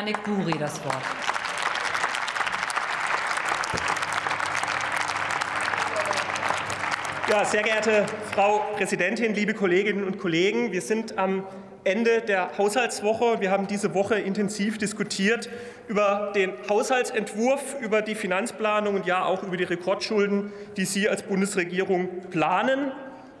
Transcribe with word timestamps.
Janik 0.00 0.24
Buri 0.24 0.56
das 0.58 0.82
Wort. 0.82 0.96
Ja, 7.28 7.44
sehr 7.44 7.62
geehrte 7.62 8.06
Frau 8.34 8.60
Präsidentin, 8.78 9.34
liebe 9.34 9.52
Kolleginnen 9.52 10.04
und 10.04 10.18
Kollegen, 10.18 10.72
wir 10.72 10.80
sind 10.80 11.18
am 11.18 11.44
Ende 11.84 12.22
der 12.22 12.56
Haushaltswoche. 12.56 13.42
Wir 13.42 13.50
haben 13.50 13.66
diese 13.66 13.92
Woche 13.92 14.14
intensiv 14.14 14.78
diskutiert 14.78 15.50
über 15.86 16.32
den 16.34 16.54
Haushaltsentwurf, 16.70 17.76
über 17.82 18.00
die 18.00 18.14
Finanzplanung 18.14 18.94
und 18.94 19.04
ja 19.04 19.26
auch 19.26 19.42
über 19.42 19.58
die 19.58 19.64
Rekordschulden, 19.64 20.50
die 20.78 20.86
Sie 20.86 21.10
als 21.10 21.24
Bundesregierung 21.24 22.08
planen. 22.30 22.90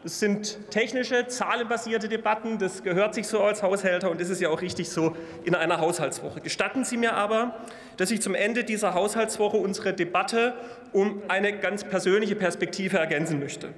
Das 0.02 0.18
sind 0.18 0.70
technische, 0.70 1.26
zahlenbasierte 1.26 2.08
Debatten. 2.08 2.58
Das 2.58 2.82
gehört 2.82 3.14
sich 3.14 3.28
so 3.28 3.42
als 3.42 3.62
Haushälter 3.62 4.10
und 4.10 4.18
das 4.18 4.30
ist 4.30 4.40
ja 4.40 4.48
auch 4.48 4.62
richtig 4.62 4.88
so 4.88 5.14
in 5.44 5.54
einer 5.54 5.78
Haushaltswoche. 5.78 6.40
Gestatten 6.40 6.84
Sie 6.84 6.96
mir 6.96 7.12
aber, 7.12 7.54
dass 7.98 8.10
ich 8.10 8.22
zum 8.22 8.34
Ende 8.34 8.64
dieser 8.64 8.94
Haushaltswoche 8.94 9.58
unsere 9.58 9.92
Debatte 9.92 10.54
um 10.92 11.22
eine 11.28 11.58
ganz 11.58 11.84
persönliche 11.84 12.34
Perspektive 12.34 12.96
ergänzen 12.96 13.40
möchte. 13.40 13.74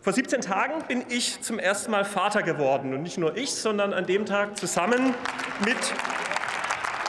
Vor 0.00 0.12
17 0.12 0.42
Tagen 0.42 0.74
bin 0.86 1.04
ich 1.08 1.40
zum 1.40 1.58
ersten 1.58 1.90
Mal 1.90 2.04
Vater 2.04 2.44
geworden 2.44 2.94
und 2.94 3.02
nicht 3.02 3.18
nur 3.18 3.36
ich, 3.36 3.52
sondern 3.52 3.92
an 3.92 4.06
dem 4.06 4.26
Tag 4.26 4.56
zusammen 4.56 5.12
mit 5.64 5.76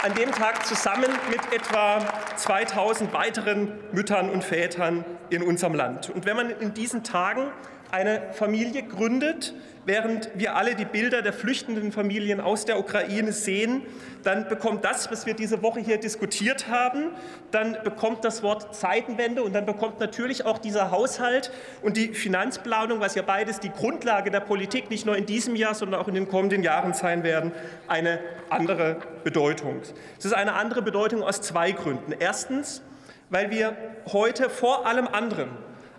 an 0.01 0.15
dem 0.15 0.31
Tag 0.31 0.65
zusammen 0.65 1.11
mit 1.29 1.53
etwa 1.53 1.99
2000 2.37 3.13
weiteren 3.13 3.73
Müttern 3.91 4.29
und 4.29 4.43
Vätern 4.43 5.03
in 5.29 5.43
unserem 5.43 5.75
Land. 5.75 6.09
Und 6.09 6.25
wenn 6.25 6.37
man 6.37 6.49
in 6.49 6.73
diesen 6.73 7.03
Tagen 7.03 7.51
eine 7.91 8.21
Familie 8.33 8.83
gründet, 8.83 9.53
während 9.85 10.29
wir 10.35 10.55
alle 10.55 10.75
die 10.75 10.85
Bilder 10.85 11.21
der 11.21 11.33
flüchtenden 11.33 11.91
Familien 11.91 12.39
aus 12.39 12.65
der 12.65 12.77
Ukraine 12.77 13.31
sehen, 13.31 13.81
dann 14.23 14.47
bekommt 14.47 14.85
das, 14.85 15.09
was 15.09 15.25
wir 15.25 15.33
diese 15.33 15.63
Woche 15.63 15.79
hier 15.79 15.97
diskutiert 15.97 16.67
haben, 16.67 17.05
dann 17.51 17.77
bekommt 17.83 18.23
das 18.23 18.43
Wort 18.43 18.75
Zeitenwende 18.75 19.41
und 19.41 19.53
dann 19.53 19.65
bekommt 19.65 19.99
natürlich 19.99 20.45
auch 20.45 20.59
dieser 20.59 20.91
Haushalt 20.91 21.51
und 21.81 21.97
die 21.97 22.09
Finanzplanung, 22.09 22.99
was 22.99 23.15
ja 23.15 23.23
beides 23.23 23.59
die 23.59 23.71
Grundlage 23.71 24.29
der 24.29 24.41
Politik 24.41 24.91
nicht 24.91 25.05
nur 25.07 25.17
in 25.17 25.25
diesem 25.25 25.55
Jahr, 25.55 25.73
sondern 25.73 25.99
auch 25.99 26.07
in 26.07 26.13
den 26.13 26.27
kommenden 26.27 26.61
Jahren 26.61 26.93
sein 26.93 27.23
werden, 27.23 27.51
eine 27.87 28.19
andere 28.49 28.97
Bedeutung. 29.23 29.81
Es 30.19 30.25
ist 30.25 30.33
eine 30.33 30.53
andere 30.53 30.81
Bedeutung 30.83 31.23
aus 31.23 31.41
zwei 31.41 31.71
Gründen. 31.71 32.13
Erstens, 32.19 32.83
weil 33.29 33.49
wir 33.49 33.75
heute 34.11 34.49
vor 34.49 34.85
allem 34.85 35.07
anderen 35.07 35.49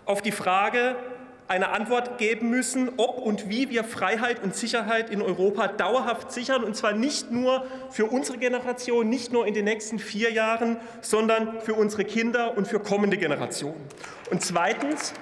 auf 0.05 0.21
die 0.21 0.31
Frage 0.31 0.95
eine 1.51 1.71
Antwort 1.71 2.17
geben 2.17 2.49
müssen, 2.49 2.91
ob 2.95 3.17
und 3.17 3.49
wie 3.49 3.69
wir 3.69 3.83
Freiheit 3.83 4.41
und 4.41 4.55
Sicherheit 4.55 5.09
in 5.09 5.21
Europa 5.21 5.67
dauerhaft 5.67 6.31
sichern, 6.31 6.63
und 6.63 6.77
zwar 6.77 6.93
nicht 6.93 7.29
nur 7.29 7.65
für 7.89 8.05
unsere 8.05 8.37
Generation, 8.37 9.09
nicht 9.09 9.33
nur 9.33 9.45
in 9.45 9.53
den 9.53 9.65
nächsten 9.65 9.99
vier 9.99 10.31
Jahren, 10.31 10.77
sondern 11.01 11.59
für 11.59 11.73
unsere 11.73 12.05
Kinder 12.05 12.57
und 12.57 12.69
für 12.69 12.79
kommende 12.79 13.17
Generationen. 13.17 13.81
Und 14.31 14.41
zweitens, 14.41 15.13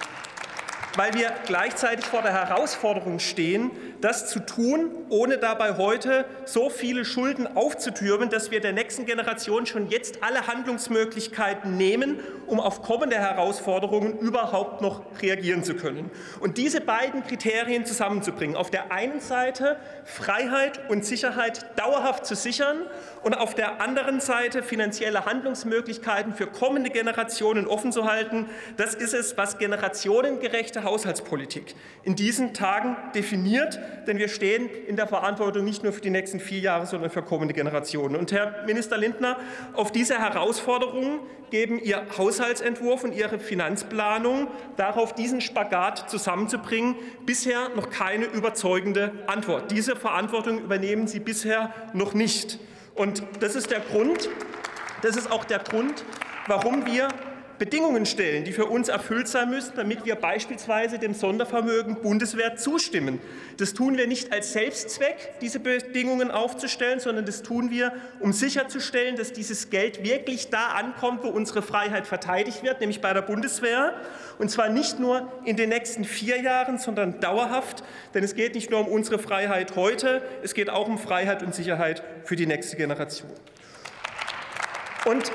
weil 0.94 1.12
wir 1.14 1.32
gleichzeitig 1.46 2.04
vor 2.04 2.22
der 2.22 2.32
Herausforderung 2.32 3.18
stehen, 3.18 3.72
das 4.00 4.28
zu 4.28 4.40
tun, 4.40 4.90
ohne 5.08 5.38
dabei 5.38 5.76
heute 5.76 6.24
so 6.44 6.70
viele 6.70 7.04
Schulden 7.04 7.46
aufzutürmen, 7.56 8.30
dass 8.30 8.50
wir 8.50 8.60
der 8.60 8.72
nächsten 8.72 9.06
Generation 9.06 9.66
schon 9.66 9.88
jetzt 9.88 10.22
alle 10.22 10.46
Handlungsmöglichkeiten 10.46 11.76
nehmen, 11.76 12.20
um 12.46 12.60
auf 12.60 12.82
kommende 12.82 13.16
Herausforderungen 13.16 14.18
überhaupt 14.18 14.80
noch 14.80 15.02
reagieren 15.20 15.64
zu 15.64 15.74
können. 15.74 16.10
Und 16.40 16.58
diese 16.58 16.80
beiden 16.80 17.24
Kriterien 17.24 17.84
zusammenzubringen, 17.84 18.56
auf 18.56 18.70
der 18.70 18.92
einen 18.92 19.20
Seite 19.20 19.76
Freiheit 20.04 20.80
und 20.88 21.04
Sicherheit 21.04 21.78
dauerhaft 21.78 22.26
zu 22.26 22.34
sichern 22.34 22.78
und 23.22 23.34
auf 23.34 23.54
der 23.54 23.80
anderen 23.80 24.20
Seite 24.20 24.62
finanzielle 24.62 25.24
Handlungsmöglichkeiten 25.24 26.34
für 26.34 26.46
kommende 26.46 26.90
Generationen 26.90 27.66
offen 27.66 27.92
zu 27.92 28.04
halten, 28.04 28.46
das 28.76 28.94
ist 28.94 29.14
es, 29.14 29.36
was 29.36 29.58
generationengerechte 29.58 30.84
Haushaltspolitik 30.84 31.74
in 32.02 32.16
diesen 32.16 32.54
Tagen 32.54 32.96
definiert 33.14 33.78
denn 34.06 34.18
wir 34.18 34.28
stehen 34.28 34.68
in 34.86 34.96
der 34.96 35.06
Verantwortung 35.06 35.64
nicht 35.64 35.82
nur 35.82 35.92
für 35.92 36.00
die 36.00 36.10
nächsten 36.10 36.40
vier 36.40 36.60
Jahre, 36.60 36.86
sondern 36.86 37.10
für 37.10 37.22
kommende 37.22 37.54
Generationen. 37.54 38.16
Und 38.16 38.32
Herr 38.32 38.64
Minister 38.66 38.96
Lindner, 38.96 39.36
auf 39.74 39.92
diese 39.92 40.18
Herausforderungen 40.18 41.20
geben 41.50 41.78
Ihr 41.78 42.02
Haushaltsentwurf 42.16 43.04
und 43.04 43.14
Ihre 43.14 43.38
Finanzplanung 43.38 44.48
darauf, 44.76 45.14
diesen 45.14 45.40
Spagat 45.40 46.10
zusammenzubringen, 46.10 46.96
bisher 47.26 47.70
noch 47.76 47.90
keine 47.90 48.26
überzeugende 48.26 49.12
Antwort. 49.26 49.70
Diese 49.70 49.96
Verantwortung 49.96 50.60
übernehmen 50.60 51.06
Sie 51.06 51.20
bisher 51.20 51.72
noch 51.92 52.14
nicht. 52.14 52.58
Und 52.94 53.22
das 53.40 53.54
ist 53.56 53.70
der 53.70 53.80
Grund, 53.80 54.28
das 55.02 55.16
ist 55.16 55.30
auch 55.30 55.44
der 55.44 55.58
Grund, 55.60 56.04
warum 56.46 56.86
wir 56.86 57.08
Bedingungen 57.60 58.06
stellen, 58.06 58.44
die 58.44 58.52
für 58.52 58.64
uns 58.64 58.88
erfüllt 58.88 59.28
sein 59.28 59.50
müssen, 59.50 59.72
damit 59.76 60.06
wir 60.06 60.14
beispielsweise 60.14 60.98
dem 60.98 61.12
Sondervermögen 61.12 62.00
Bundeswehr 62.00 62.56
zustimmen. 62.56 63.20
Das 63.58 63.74
tun 63.74 63.98
wir 63.98 64.06
nicht 64.06 64.32
als 64.32 64.54
Selbstzweck, 64.54 65.34
diese 65.42 65.60
Bedingungen 65.60 66.30
aufzustellen, 66.30 67.00
sondern 67.00 67.26
das 67.26 67.42
tun 67.42 67.70
wir, 67.70 67.92
um 68.18 68.32
sicherzustellen, 68.32 69.16
dass 69.16 69.34
dieses 69.34 69.68
Geld 69.68 70.02
wirklich 70.02 70.48
da 70.48 70.68
ankommt, 70.68 71.22
wo 71.22 71.28
unsere 71.28 71.60
Freiheit 71.60 72.06
verteidigt 72.06 72.62
wird, 72.62 72.80
nämlich 72.80 73.02
bei 73.02 73.12
der 73.12 73.20
Bundeswehr. 73.20 73.92
Und 74.38 74.50
zwar 74.50 74.70
nicht 74.70 74.98
nur 74.98 75.30
in 75.44 75.56
den 75.56 75.68
nächsten 75.68 76.04
vier 76.04 76.40
Jahren, 76.40 76.78
sondern 76.78 77.20
dauerhaft. 77.20 77.84
Denn 78.14 78.24
es 78.24 78.34
geht 78.34 78.54
nicht 78.54 78.70
nur 78.70 78.80
um 78.80 78.88
unsere 78.88 79.18
Freiheit 79.18 79.76
heute, 79.76 80.22
es 80.42 80.54
geht 80.54 80.70
auch 80.70 80.88
um 80.88 80.96
Freiheit 80.96 81.42
und 81.42 81.54
Sicherheit 81.54 82.02
für 82.24 82.36
die 82.36 82.46
nächste 82.46 82.78
Generation. 82.78 83.28
Und 85.04 85.30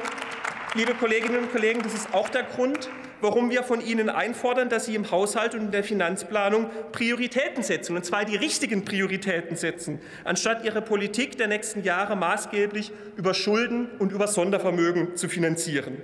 Liebe 0.78 0.94
Kolleginnen 0.94 1.38
und 1.38 1.54
Kollegen, 1.54 1.82
das 1.84 1.94
ist 1.94 2.14
auch 2.14 2.28
der 2.28 2.44
Grund, 2.44 2.90
warum 3.22 3.50
wir 3.50 3.64
von 3.64 3.80
Ihnen 3.80 4.10
einfordern, 4.10 4.68
dass 4.68 4.88
Sie 4.88 4.96
im 4.96 5.10
Haushalt 5.10 5.56
und 5.56 5.62
in 5.62 5.72
der 5.72 5.86
Finanzplanung 5.86 6.70
Prioritäten 6.92 7.64
setzen, 7.64 7.96
und 7.96 8.04
zwar 8.04 8.26
die 8.26 8.36
richtigen 8.36 8.84
Prioritäten 8.84 9.56
setzen, 9.56 10.02
anstatt 10.26 10.66
Ihre 10.66 10.82
Politik 10.82 11.38
der 11.38 11.48
nächsten 11.48 11.82
Jahre 11.82 12.18
maßgeblich 12.18 12.92
über 13.16 13.34
Schulden 13.34 13.88
und 14.00 14.12
über 14.12 14.28
Sondervermögen 14.28 15.16
zu 15.16 15.30
finanzieren. 15.30 16.02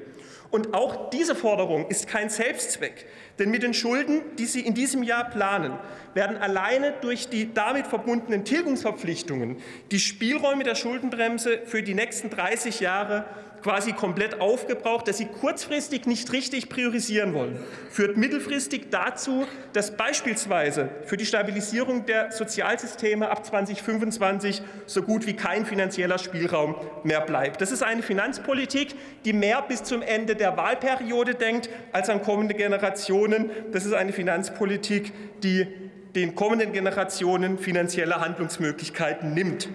Und 0.52 0.74
auch 0.74 1.10
diese 1.10 1.36
Forderung 1.36 1.90
ist 1.90 2.08
kein 2.08 2.30
Selbstzweck, 2.30 3.08
denn 3.40 3.52
mit 3.52 3.64
den 3.64 3.74
Schulden, 3.74 4.22
die 4.40 4.46
Sie 4.46 4.62
in 4.62 4.74
diesem 4.74 5.04
Jahr 5.04 5.30
planen, 5.30 5.78
werden 6.14 6.38
alleine 6.38 6.94
durch 7.02 7.28
die 7.28 7.54
damit 7.54 7.88
verbundenen 7.88 8.46
Tilgungsverpflichtungen 8.46 9.58
die 9.92 10.00
Spielräume 10.00 10.64
der 10.64 10.76
Schuldenbremse 10.76 11.60
für 11.66 11.84
die 11.84 11.94
nächsten 11.94 12.30
30 12.30 12.80
Jahre 12.80 13.26
quasi 13.62 13.94
komplett 13.94 14.42
aufgebraucht, 14.42 15.08
dass 15.08 15.18
sie 15.18 15.26
kurzfristig 15.26 16.06
nicht 16.06 16.32
richtig 16.34 16.70
priorisieren 16.70 17.34
wollen, 17.34 17.60
führt 17.90 18.18
mittelfristig 18.18 18.90
dazu, 18.90 19.46
dass 19.74 19.96
beispielsweise 19.98 20.90
für 21.06 21.18
die 21.18 21.26
Stabilisierung 21.26 22.06
der 22.06 22.32
Sozialsysteme 22.32 23.30
ab 23.30 23.46
2025 23.46 24.62
so 24.86 25.04
gut 25.04 25.28
wie 25.28 25.34
kein 25.34 25.66
finanzieller 25.66 26.18
Spielraum 26.18 26.76
mehr 27.04 27.22
bleibt. 27.22 27.62
Das 27.62 27.72
ist 27.72 27.84
eine 27.84 28.02
Finanzpolitik, 28.02 28.96
die 29.26 29.34
mehr 29.34 29.62
bis 29.62 29.84
zum 29.84 30.02
Ende 30.02 30.36
der 30.36 30.58
Wahlperiode 30.58 31.36
denkt 31.36 31.70
als 31.92 32.10
an 32.10 32.22
kommende 32.22 32.54
Generationen. 32.54 33.52
Das 33.72 33.86
ist 33.86 33.94
eine 33.94 34.14
Finanzpolitik, 34.14 35.14
die 35.44 35.68
den 36.16 36.36
kommenden 36.36 36.74
Generationen 36.74 37.58
finanzielle 37.58 38.20
Handlungsmöglichkeiten 38.20 39.34
nimmt. 39.34 39.70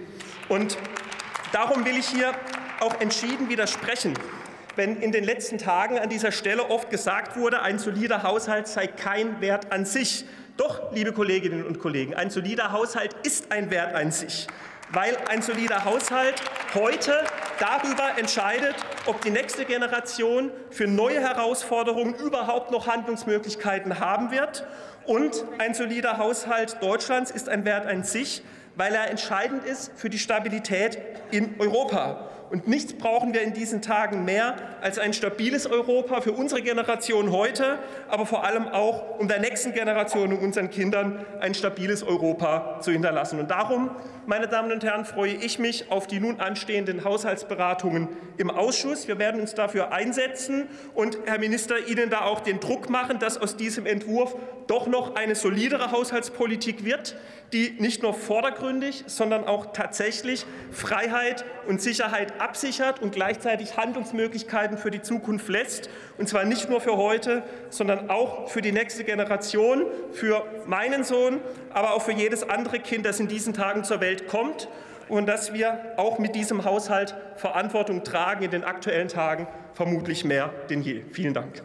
Und 0.49 0.77
darum 1.51 1.85
will 1.85 1.97
ich 1.97 2.07
hier 2.07 2.31
auch 2.81 2.99
entschieden 3.01 3.49
widersprechen, 3.49 4.13
wenn 4.75 5.01
in 5.01 5.11
den 5.11 5.23
letzten 5.23 5.57
Tagen 5.57 5.97
an 5.97 6.09
dieser 6.09 6.31
Stelle 6.31 6.69
oft 6.69 6.89
gesagt 6.89 7.35
wurde, 7.35 7.61
ein 7.61 7.79
solider 7.79 8.23
Haushalt 8.23 8.67
sei 8.67 8.87
kein 8.87 9.41
Wert 9.41 9.71
an 9.71 9.85
sich. 9.85 10.25
Doch, 10.55 10.91
liebe 10.93 11.13
Kolleginnen 11.13 11.65
und 11.65 11.79
Kollegen, 11.79 12.13
ein 12.13 12.29
solider 12.29 12.71
Haushalt 12.71 13.15
ist 13.23 13.51
ein 13.51 13.71
Wert 13.71 13.95
an 13.95 14.11
sich, 14.11 14.47
weil 14.91 15.17
ein 15.29 15.41
solider 15.41 15.83
Haushalt 15.83 16.35
heute 16.75 17.23
darüber 17.59 18.17
entscheidet, 18.17 18.75
ob 19.07 19.21
die 19.21 19.31
nächste 19.31 19.65
Generation 19.65 20.51
für 20.69 20.87
neue 20.87 21.19
Herausforderungen 21.19 22.13
überhaupt 22.15 22.71
noch 22.71 22.87
Handlungsmöglichkeiten 22.87 23.99
haben 23.99 24.31
wird. 24.31 24.65
Und 25.05 25.45
ein 25.57 25.73
solider 25.73 26.17
Haushalt 26.17 26.77
Deutschlands 26.81 27.31
ist 27.31 27.49
ein 27.49 27.65
Wert 27.65 27.87
an 27.87 28.03
sich, 28.03 28.43
weil 28.77 28.93
er 28.93 29.09
entscheidend 29.09 29.65
ist 29.65 29.91
für 29.95 30.09
die 30.09 30.19
Stabilität 30.19 30.99
in 31.31 31.55
Europa. 31.59 32.29
Und 32.49 32.65
nichts 32.65 32.93
brauchen 32.93 33.33
wir 33.33 33.41
in 33.41 33.53
diesen 33.53 33.81
Tagen 33.81 34.23
mehr 34.23 34.55
als 34.81 34.99
ein 34.99 35.11
stabiles 35.11 35.67
Europa 35.67 36.21
für 36.21 36.31
unsere 36.31 36.61
Generation 36.61 37.31
heute, 37.33 37.77
aber 38.07 38.25
vor 38.25 38.45
allem 38.45 38.69
auch, 38.69 39.19
um 39.19 39.27
der 39.27 39.39
nächsten 39.39 39.73
Generation 39.73 40.31
und 40.31 40.39
unseren 40.39 40.69
Kindern 40.69 41.25
ein 41.41 41.53
stabiles 41.53 42.03
Europa 42.03 42.79
zu 42.79 42.91
hinterlassen. 42.91 43.39
Und 43.39 43.51
darum, 43.51 43.91
meine 44.27 44.47
Damen 44.47 44.71
und 44.71 44.83
Herren, 44.83 45.03
freue 45.03 45.33
ich 45.33 45.59
mich 45.59 45.91
auf 45.91 46.07
die 46.07 46.21
nun 46.21 46.39
anstehenden 46.39 47.03
Haushaltsberatungen 47.03 48.07
im 48.37 48.49
Ausschuss. 48.49 49.09
Wir 49.09 49.19
werden 49.19 49.41
uns 49.41 49.53
dafür 49.53 49.91
einsetzen 49.91 50.69
und, 50.93 51.17
Herr 51.25 51.39
Minister, 51.39 51.87
Ihnen 51.89 52.09
da 52.09 52.21
auch 52.21 52.39
den 52.39 52.61
Druck 52.61 52.89
machen, 52.89 53.19
dass 53.19 53.37
aus 53.37 53.57
diesem 53.57 53.85
Entwurf 53.85 54.35
doch 54.67 54.87
noch 54.87 55.15
eine 55.15 55.35
solidere 55.35 55.91
Haushaltspolitik 55.91 56.85
wird, 56.85 57.17
die 57.51 57.75
nicht 57.79 58.03
nur 58.03 58.13
vordergründig, 58.67 59.03
sondern 59.07 59.45
auch 59.45 59.71
tatsächlich 59.73 60.45
Freiheit 60.71 61.45
und 61.67 61.81
Sicherheit 61.81 62.39
absichert 62.39 63.01
und 63.01 63.13
gleichzeitig 63.13 63.77
Handlungsmöglichkeiten 63.77 64.77
für 64.77 64.91
die 64.91 65.01
Zukunft 65.01 65.47
lässt, 65.47 65.89
und 66.17 66.27
zwar 66.27 66.45
nicht 66.45 66.69
nur 66.69 66.81
für 66.81 66.97
heute, 66.97 67.43
sondern 67.69 68.09
auch 68.09 68.49
für 68.49 68.61
die 68.61 68.71
nächste 68.71 69.03
Generation, 69.03 69.85
für 70.11 70.45
meinen 70.65 71.03
Sohn, 71.03 71.39
aber 71.73 71.93
auch 71.93 72.01
für 72.01 72.11
jedes 72.11 72.47
andere 72.47 72.79
Kind, 72.79 73.05
das 73.05 73.19
in 73.19 73.27
diesen 73.27 73.53
Tagen 73.53 73.83
zur 73.83 74.01
Welt 74.01 74.27
kommt 74.27 74.67
und 75.07 75.27
dass 75.27 75.53
wir 75.53 75.93
auch 75.97 76.19
mit 76.19 76.35
diesem 76.35 76.65
Haushalt 76.65 77.15
Verantwortung 77.35 78.03
tragen 78.03 78.43
in 78.43 78.51
den 78.51 78.63
aktuellen 78.63 79.07
Tagen 79.07 79.47
vermutlich 79.73 80.25
mehr 80.25 80.51
denn 80.69 80.81
je. 80.81 81.03
Vielen 81.11 81.33
Dank. 81.33 81.61